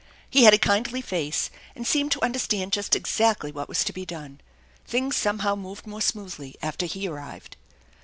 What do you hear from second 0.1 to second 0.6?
He had a